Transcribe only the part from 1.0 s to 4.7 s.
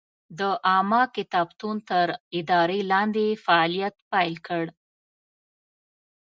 کتابتون تر ادارې لاندې یې فعالیت پیل کړ.